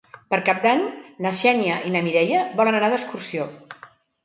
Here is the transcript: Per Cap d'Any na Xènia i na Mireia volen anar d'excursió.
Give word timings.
Per 0.33 0.37
Cap 0.45 0.61
d'Any 0.63 0.81
na 1.25 1.33
Xènia 1.41 1.77
i 1.91 1.95
na 1.97 2.03
Mireia 2.09 2.41
volen 2.63 2.81
anar 2.81 2.93
d'excursió. 2.97 3.49